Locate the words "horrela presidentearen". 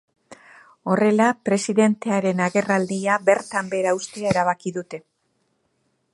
0.93-2.41